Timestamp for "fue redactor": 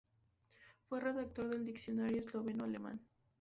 0.89-1.49